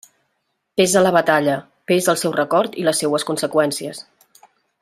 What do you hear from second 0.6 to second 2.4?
Pesa la Batalla, pesa el seu